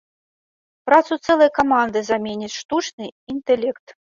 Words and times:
Працу 0.87 1.13
цэлай 1.27 1.51
каманды 1.59 1.99
заменіць 2.09 2.53
штучны 2.59 3.05
інтэлект. 3.37 3.87